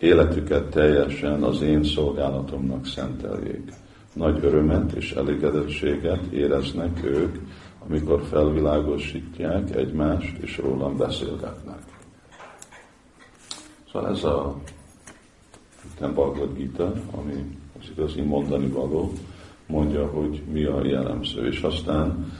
életüket 0.00 0.70
teljesen 0.70 1.42
az 1.42 1.62
én 1.62 1.84
szolgálatomnak 1.84 2.86
szenteljék. 2.86 3.72
Nagy 4.12 4.44
örömet 4.44 4.92
és 4.92 5.12
elégedettséget 5.12 6.24
éreznek 6.32 7.04
ők, 7.04 7.36
amikor 7.86 8.22
felvilágosítják 8.22 9.76
egymást, 9.76 10.36
és 10.38 10.58
rólam 10.58 10.96
beszélgetnek. 10.96 11.78
Szóval 13.92 14.10
ez 14.10 14.24
a 14.24 14.56
nem 16.00 16.14
Bhagavad 16.14 16.56
Gita, 16.56 16.92
ami 17.10 17.58
az 17.80 17.88
igazi 17.96 18.20
mondani 18.20 18.66
való, 18.66 19.12
mondja, 19.66 20.06
hogy 20.06 20.42
mi 20.52 20.64
a 20.64 20.84
jellemző. 20.84 21.46
És 21.46 21.60
aztán 21.60 22.32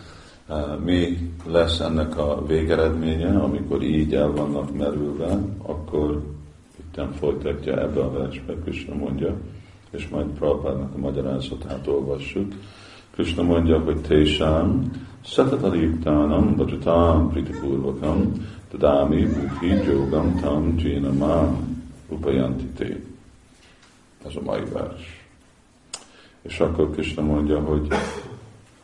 mi 0.84 1.30
lesz 1.46 1.80
ennek 1.80 2.18
a 2.18 2.46
végeredménye, 2.46 3.38
amikor 3.38 3.82
így 3.82 4.14
el 4.14 4.30
vannak 4.30 4.76
merülve, 4.76 5.38
akkor 5.62 6.22
itt 6.96 7.16
folytatja 7.18 7.80
ebbe 7.80 8.00
a 8.00 8.12
versbe, 8.12 8.54
Krishna 8.54 8.94
mondja, 8.94 9.36
és 9.90 10.08
majd 10.08 10.26
Prabhupádnak 10.26 10.94
a 10.94 10.98
magyarázatát 10.98 11.86
olvassuk. 11.86 12.52
Krishna 13.10 13.42
mondja, 13.42 13.78
hogy 13.78 14.00
Tésám, 14.00 14.90
Satatariptánam, 15.24 16.54
Bhajatam, 16.56 17.30
Pritipurvakam, 17.30 18.32
Tadámi, 18.70 19.26
Buddhi, 19.26 19.90
Jogam, 19.90 20.40
Tam, 20.40 20.78
Jinamam, 20.78 21.78
Upayantite. 22.08 22.96
Ez 24.26 24.36
a 24.36 24.40
mai 24.44 24.62
vers. 24.72 25.28
És 26.42 26.60
akkor 26.60 26.90
Krishna 26.90 27.22
mondja, 27.22 27.60
hogy 27.60 27.86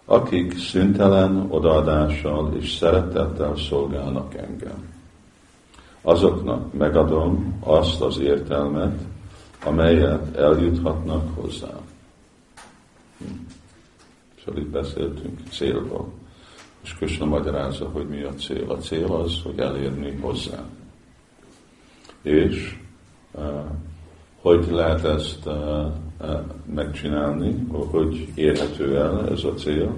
akik 0.04 0.58
szüntelen 0.58 1.46
odaadással 1.48 2.56
és 2.60 2.72
szeretettel 2.72 3.56
szolgálnak 3.56 4.34
engem. 4.34 4.95
Azoknak 6.06 6.72
megadom 6.72 7.58
azt 7.60 8.00
az 8.00 8.18
értelmet, 8.18 9.00
amelyet 9.64 10.36
eljuthatnak 10.36 11.34
hozzám. 11.34 11.80
Hm. 13.18 13.24
Szóval 14.44 14.60
itt 14.60 14.68
beszéltünk 14.68 15.40
célról. 15.50 16.12
És 16.82 16.94
Krishna 16.94 17.24
magyarázza, 17.24 17.88
hogy 17.88 18.08
mi 18.08 18.22
a 18.22 18.34
cél. 18.34 18.70
A 18.70 18.76
cél 18.76 19.12
az, 19.12 19.40
hogy 19.44 19.58
elérni 19.58 20.18
hozzá. 20.20 20.64
És 22.22 22.78
uh, 23.32 23.64
hogy 24.40 24.66
lehet 24.70 25.04
ezt 25.04 25.46
uh, 25.46 25.54
uh, 26.20 26.40
megcsinálni, 26.74 27.66
hogy 27.68 28.28
érhető 28.34 28.96
el 28.96 29.28
ez 29.30 29.44
a 29.44 29.54
cél, 29.54 29.96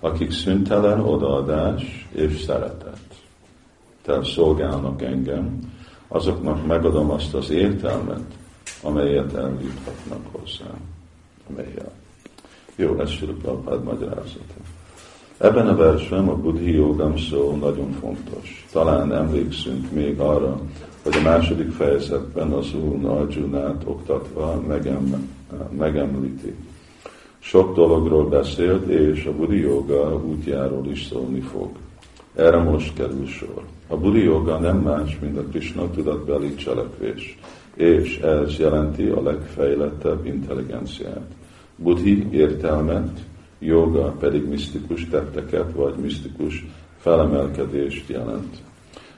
akik 0.00 0.30
szüntelen 0.30 1.00
odaadás 1.00 2.08
és 2.12 2.40
szeretet. 2.40 3.05
Tehát 4.06 4.24
szolgálnak 4.24 5.02
engem, 5.02 5.58
azoknak 6.08 6.66
megadom 6.66 7.10
azt 7.10 7.34
az 7.34 7.50
értelmet, 7.50 8.24
amelyet 8.82 9.34
eljuthatnak 9.34 10.26
hozzám. 10.32 10.80
Amelyel. 11.50 11.92
Jó, 12.76 13.00
ez 13.00 13.10
Prabhupád 13.18 13.84
magyarázata. 13.84 14.54
Ebben 15.38 15.68
a 15.68 15.76
versben 15.76 16.28
a 16.28 16.36
buddhi 16.36 16.72
jogam 16.72 17.18
szó 17.18 17.56
nagyon 17.56 17.92
fontos. 18.00 18.66
Talán 18.72 19.12
emlékszünk 19.12 19.92
még 19.92 20.20
arra, 20.20 20.60
hogy 21.02 21.16
a 21.16 21.22
második 21.22 21.70
fejezetben 21.70 22.52
az 22.52 22.74
Úr 22.74 23.04
Arjunát 23.04 23.82
oktatva 23.84 24.62
megem, 24.66 25.30
megemlíti. 25.76 26.54
Sok 27.38 27.74
dologról 27.74 28.28
beszélt, 28.28 28.88
és 28.88 29.24
a 29.24 29.32
buddhi 29.32 29.60
joga 29.60 30.22
útjáról 30.24 30.86
is 30.86 31.06
szólni 31.06 31.40
fog. 31.40 31.68
Erre 32.34 32.58
most 32.58 32.94
kerül 32.94 33.26
sor. 33.26 33.62
A 33.88 33.96
buddhi 33.96 34.22
joga 34.22 34.58
nem 34.58 34.76
más, 34.76 35.18
mint 35.20 35.38
a 35.38 35.42
Krishna 35.42 35.90
tudatbeli 35.90 36.54
cselekvés, 36.54 37.38
és 37.74 38.18
ez 38.18 38.58
jelenti 38.58 39.06
a 39.06 39.22
legfejlettebb 39.22 40.26
intelligenciát. 40.26 41.26
Buddhi 41.76 42.28
értelmet, 42.30 43.20
joga 43.58 44.14
pedig 44.20 44.48
misztikus 44.48 45.08
tetteket 45.08 45.72
vagy 45.72 45.94
misztikus 45.94 46.66
felemelkedést 46.98 48.08
jelent. 48.08 48.56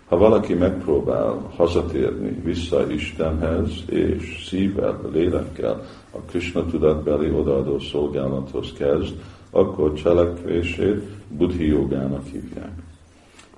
Ha 0.09 0.17
valaki 0.17 0.55
megpróbál 0.55 1.53
hazatérni 1.57 2.41
vissza 2.45 2.93
Istenhez, 2.93 3.71
és 3.87 4.47
szívvel, 4.49 5.01
lélekkel 5.13 5.87
a 6.11 6.19
Krishna 6.19 6.67
tudatbeli 6.67 7.31
odaadó 7.31 7.79
szolgálathoz 7.79 8.73
kezd, 8.73 9.15
akkor 9.51 9.93
cselekvését 9.93 11.03
buddhi 11.29 11.67
jogának 11.67 12.27
hívják. 12.27 12.88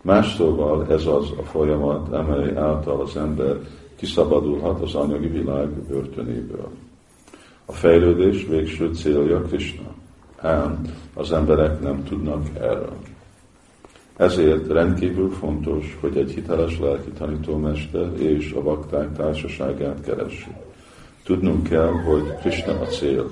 Más 0.02 0.34
szóval 0.34 0.86
ez 0.88 1.06
az 1.06 1.30
a 1.38 1.42
folyamat, 1.42 2.12
amely 2.12 2.56
által 2.56 3.00
az 3.00 3.16
ember 3.16 3.56
kiszabadulhat 3.96 4.80
az 4.80 4.94
anyagi 4.94 5.28
világ 5.28 5.68
börtönéből. 5.68 6.68
A 7.64 7.72
fejlődés 7.72 8.46
végső 8.46 8.92
célja 8.94 9.40
Krishna, 9.40 9.94
ám 10.36 10.80
az 11.14 11.32
emberek 11.32 11.80
nem 11.80 12.04
tudnak 12.04 12.46
erről. 12.54 12.96
Ezért 14.16 14.66
rendkívül 14.66 15.30
fontos, 15.30 15.98
hogy 16.00 16.16
egy 16.16 16.30
hiteles 16.30 16.78
lelki 16.78 17.10
tanítómester 17.10 18.20
és 18.20 18.52
a 18.52 18.62
vakták 18.62 19.12
társaságát 19.12 20.00
keressük. 20.04 20.54
Tudnunk 21.24 21.68
kell, 21.68 21.92
hogy 21.92 22.34
Krishna 22.40 22.80
a 22.80 22.84
cél. 22.84 23.30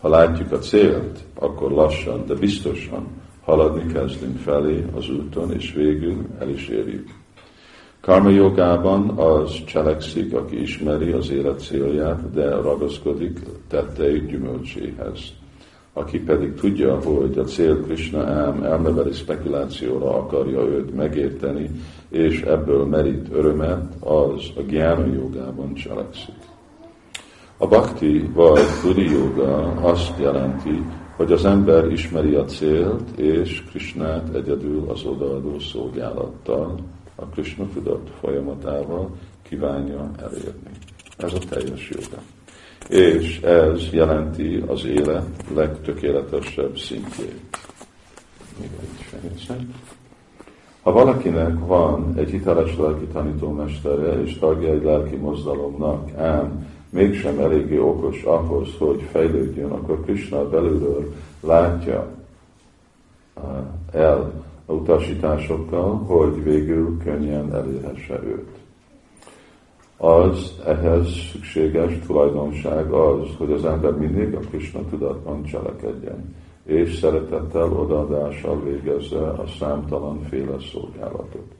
Ha 0.00 0.08
látjuk 0.08 0.52
a 0.52 0.58
célt, 0.58 1.24
akkor 1.34 1.70
lassan, 1.70 2.26
de 2.26 2.34
biztosan 2.34 3.06
haladni 3.46 3.92
kezdünk 3.92 4.38
felé 4.38 4.84
az 4.96 5.10
úton, 5.10 5.52
és 5.52 5.72
végül 5.72 6.16
el 6.38 6.48
is 6.48 6.68
érjük. 6.68 7.08
Karma 8.00 8.28
jogában 8.28 9.08
az 9.08 9.64
cselekszik, 9.64 10.34
aki 10.34 10.60
ismeri 10.60 11.10
az 11.10 11.30
élet 11.30 11.60
célját, 11.60 12.32
de 12.32 12.50
ragaszkodik 12.50 13.38
tettei 13.68 14.26
gyümölcséhez. 14.26 15.20
Aki 15.92 16.18
pedig 16.18 16.54
tudja, 16.54 17.00
hogy 17.00 17.38
a 17.38 17.44
cél 17.44 17.82
Krishna 17.82 18.24
ám 18.24 18.62
elmebeli 18.62 19.12
spekulációra 19.12 20.16
akarja 20.16 20.60
őt 20.60 20.94
megérteni, 20.94 21.70
és 22.08 22.40
ebből 22.40 22.84
merít 22.84 23.28
örömet, 23.32 23.94
az 24.00 24.50
a 24.56 24.60
gyána 24.60 25.06
jogában 25.06 25.74
cselekszik. 25.74 26.34
A 27.56 27.66
bhakti 27.66 28.30
vagy 28.34 28.60
buddhi 28.82 29.10
joga 29.10 29.72
azt 29.72 30.18
jelenti, 30.18 30.82
hogy 31.16 31.32
az 31.32 31.44
ember 31.44 31.90
ismeri 31.90 32.34
a 32.34 32.44
célt, 32.44 33.18
és 33.18 33.62
Krishnát 33.68 34.34
egyedül 34.34 34.84
az 34.88 35.04
odaadó 35.04 35.58
szolgálattal, 35.58 36.74
a 37.14 37.24
Krishna 37.26 37.66
tudat 37.74 38.10
folyamatával 38.20 39.10
kívánja 39.42 40.10
elérni. 40.18 40.70
Ez 41.16 41.32
a 41.32 41.38
teljes 41.48 41.90
joga. 41.90 42.22
És 42.88 43.40
ez 43.40 43.92
jelenti 43.92 44.62
az 44.66 44.84
élet 44.84 45.44
legtökéletesebb 45.54 46.78
szintjét. 46.78 47.58
Ha 50.82 50.92
valakinek 50.92 51.58
van 51.58 52.14
egy 52.16 52.30
hiteles 52.30 52.76
lelki 52.76 53.04
tanítómestere 53.04 54.22
és 54.22 54.38
tagja 54.38 54.72
egy 54.72 54.82
lelki 54.82 55.16
mozdalomnak, 55.16 56.10
ám 56.16 56.75
mégsem 56.90 57.38
eléggé 57.38 57.78
okos 57.78 58.22
ahhoz, 58.22 58.68
hogy 58.78 59.02
fejlődjön, 59.10 59.70
akkor 59.70 60.04
Krishna 60.04 60.48
belülről 60.48 61.12
látja 61.40 62.06
uh, 63.34 63.42
el 63.92 64.44
utasításokkal, 64.66 65.96
hogy 65.96 66.42
végül 66.42 66.98
könnyen 67.04 67.54
elérhesse 67.54 68.20
őt. 68.24 68.48
Az 69.96 70.60
ehhez 70.66 71.08
szükséges 71.32 71.98
tulajdonság 72.06 72.92
az, 72.92 73.28
hogy 73.38 73.52
az 73.52 73.64
ember 73.64 73.92
mindig 73.92 74.34
a 74.34 74.38
Krishna 74.38 74.80
tudatban 74.90 75.42
cselekedjen, 75.42 76.34
és 76.64 76.94
szeretettel, 76.94 77.72
odaadással 77.72 78.62
végezze 78.62 79.18
a 79.18 79.44
számtalan 79.58 80.22
féle 80.22 80.56
szolgálatot. 80.72 81.54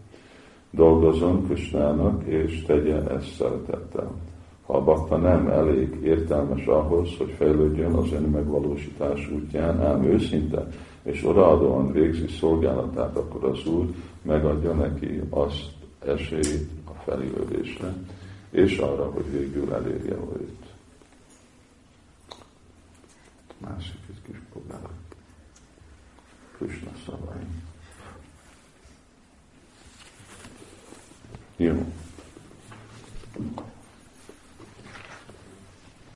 Dolgozzon 0.71 1.45
Krishnának, 1.47 2.25
és 2.25 2.63
tegye 2.63 3.11
ezt 3.11 3.35
szeretettel. 3.35 4.11
Ha 4.67 4.77
a 4.77 4.85
bakta 4.85 5.17
nem 5.17 5.49
elég 5.49 6.01
értelmes 6.03 6.67
ahhoz, 6.67 7.17
hogy 7.19 7.31
fejlődjön 7.31 7.93
az 7.93 8.13
ön 8.13 8.23
megvalósítás 8.23 9.31
útján, 9.31 9.81
ám 9.81 10.05
őszinte 10.05 10.69
és 11.03 11.25
odaadóan 11.25 11.93
végzi 11.93 12.27
szolgálatát, 12.29 13.17
akkor 13.17 13.45
az 13.45 13.67
Úr 13.67 13.95
megadja 14.23 14.73
neki 14.73 15.21
azt 15.31 15.73
esélyt 16.07 16.69
a 16.85 16.93
felélődésre, 17.05 17.95
és 18.51 18.79
arra, 18.79 19.11
hogy 19.11 19.31
végül 19.31 19.73
elérje 19.73 20.15
őt. 20.15 20.65
Másik 23.59 24.01
egy 24.09 24.23
kis 24.27 24.41
próbálok. 24.53 24.91
Krishna 26.59 26.91
szavai. 27.05 27.41
Jó. 31.57 31.85